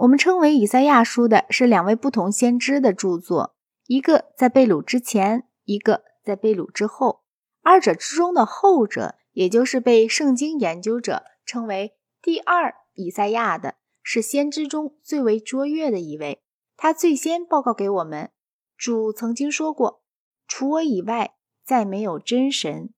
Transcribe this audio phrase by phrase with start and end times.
[0.00, 7.22] 我们称为以赛亚书的是两位不同先知的著作，一个在被掳之前，一个在被掳之后。
[7.62, 16.42] 二者之中的后者，也就是被圣经研究者称为第二以赛亚的，是先知中最为卓越的一位。
[16.76, 18.30] 他最先报告给我们，
[18.76, 20.04] 主曾经说过
[20.46, 21.34] ：“除我以外，
[21.64, 22.90] 再没有真神。”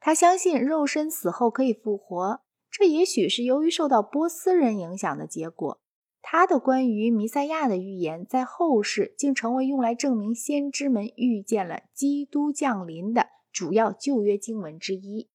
[0.00, 5.82] 他相信肉身死后可以复活，这也许是由于受到波斯人影响的结果。
[6.22, 15.28] 他的关于弥赛亚的预言，在后世竟成为用来证明先知们预见了基督降临的主要旧约经文之一。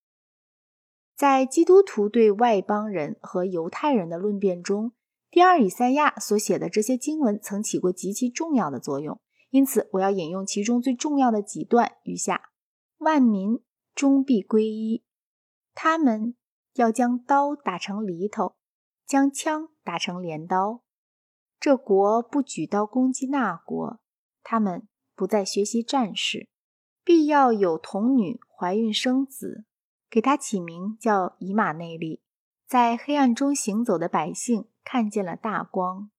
[1.16, 4.92] 在基督徒对外邦人和犹太人的论辩中，
[5.32, 9.20] 第二以赛亚所写的这些经文曾起过极其重要的作用。
[9.50, 12.50] 因此，我要引用其中最重要的几段如下：
[12.98, 13.60] 万民
[13.94, 15.04] 终必归一，
[15.74, 16.36] 他们
[16.74, 18.56] 要将刀打成犁头，
[19.06, 19.70] 将枪。
[19.86, 20.82] 打成镰刀，
[21.60, 24.00] 这国不举刀攻击那国，
[24.42, 26.50] 他们不再学习战士，
[27.04, 29.66] 必要有童女怀孕生子，
[30.10, 32.24] 给他起名叫以马内利。
[32.66, 36.10] 在黑暗中行走的百姓看见了大光，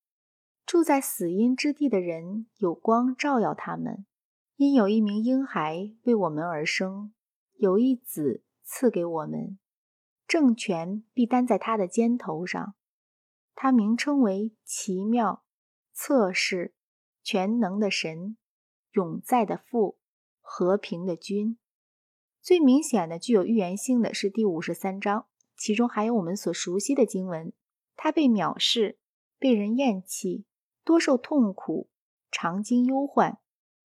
[0.64, 4.06] 住在死荫之地的人有光照耀他们，
[4.54, 7.12] 因有一名婴孩为我们而生，
[7.56, 9.58] 有一子赐给我们，
[10.26, 12.74] 政权必担在他的肩头上。
[13.54, 15.44] 他名称为奇妙、
[15.92, 16.74] 测试、
[17.22, 18.36] 全能的神、
[18.92, 19.98] 永在的父、
[20.40, 21.58] 和平的君。
[22.42, 27.52] 最明显的、具有预言性的是第五十三章，其中还有我们所熟悉的经文：
[27.96, 28.98] 他被藐视，
[29.38, 30.44] 被人厌弃，
[30.84, 31.88] 多受痛苦，
[32.30, 33.38] 常经忧患。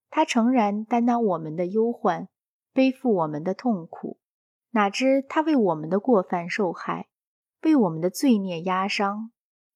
[0.10, 2.28] 他诚然担当我们的忧患，
[2.74, 4.20] 背负我们的痛苦。
[4.72, 7.08] 哪知他为我们的过犯受害，
[7.64, 9.32] 为我们的罪孽压伤。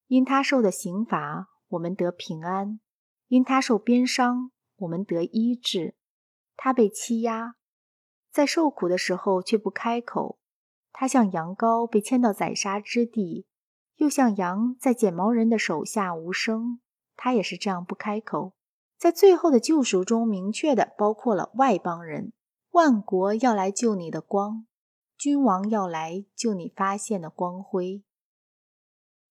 [0.07, 2.79] 因他受的刑罚，我们得平安；
[3.27, 5.95] 因他受鞭伤，我们得医治。
[6.55, 7.55] 他被欺压，
[8.31, 10.39] 在受苦的时候却不开口。
[10.93, 13.47] 他像羊羔被牵到宰杀之地，
[13.95, 16.79] 又像羊在剪毛人的手下无声。
[17.17, 18.53] 他也是这样不开口。
[18.97, 22.31] 在最后的救赎中，明确的包括了外邦人，
[22.71, 24.65] 万国要来救你的光，
[25.17, 28.03] 君王要来救你发现的光辉。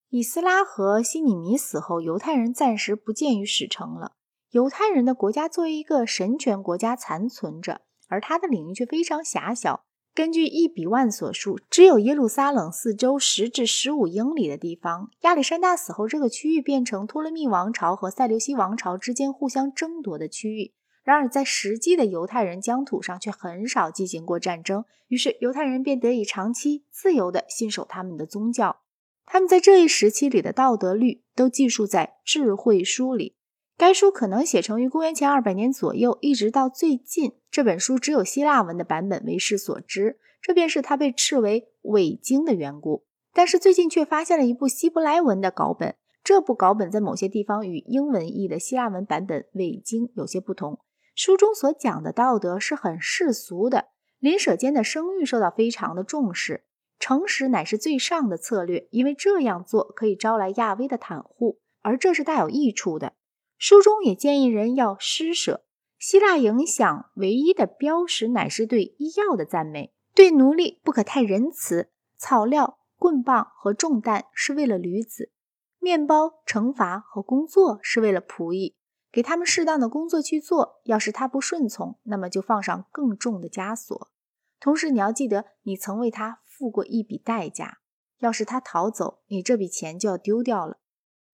[0.08, 4.12] 以斯拉和西尼米死后，犹太人暂时不见于史城了。
[4.50, 9.84] 犹太人的国家作为一个神权国家残存着，而它的领域却非常狭小。
[10.14, 15.10] 根据伊比万所述，只有耶路撒冷四周十至十五英里的地方。
[15.22, 20.72] 亚历山大死后，这个区域变成托勒密王朝和塞琉西王朝之间互相争夺的区域。
[21.04, 24.86] 然而，在实际的犹太人疆土上，却很少进行过战争。
[25.08, 28.78] 于是，犹太人便得以长期自由地信守他们的宗教。
[29.26, 33.36] 他们在这一时期里的道德律都记述在智慧书里。
[33.76, 43.04] 该书可能写成于公元前二百年左右，一直到最近，这本书只有希腊文的版本为世所知，这便是它被斥为伪经的缘故。
[43.34, 50.78] 但是最近却发现了一部希伯来文的稿本，这部稿本在某些地方与英文译的希腊文版本伪经有些不同。
[51.14, 53.86] 书中所讲的道德是很世俗的，
[54.18, 56.64] 邻舍间的声誉受到非常的重视。
[56.98, 63.12] 诚实乃是最上的策略，因为这样做可以招来亚威的袒护，而这是大有益处的。
[63.58, 65.64] 书中也建议人要施舍。
[65.98, 71.90] 希腊影响唯一的标识乃是对医药的赞美，对奴隶不可太仁慈。
[72.16, 75.30] 草料、棍棒和重担是为了驴子，
[75.78, 78.76] 面包、惩罚和工作是为了仆役，
[79.14, 80.80] 给他们适当的工作去做。
[80.84, 84.10] 要是他不顺从，那么就放上更重的枷锁。
[84.58, 86.40] 同时，你要记得，你曾为他。
[86.56, 87.78] 付过一笔代价，
[88.20, 90.78] 要是他逃走，你这笔钱就要丢掉了。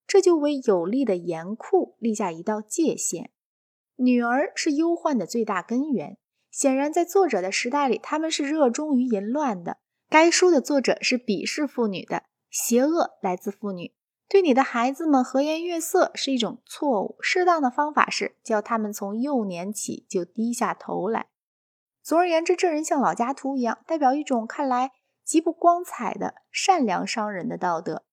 [0.07, 3.31] 这就为有力的严酷立下一道界限。
[3.97, 6.17] 女儿是忧患的最大根源。
[6.51, 9.77] 显然，在作者的时代里，他们是热衷于淫乱的。
[10.09, 13.93] 该书的作者是鄙视妇女的，邪恶来自妇女。
[14.31, 17.17] 对你的孩子们和颜悦色是一种错误。
[17.21, 21.27] 适当的方法是教他们从幼年起就低下头来。
[22.01, 24.93] 总而言之，这人像老家图一样，代表一种看来。
[25.25, 28.05] 极不光彩的善良商人的道德，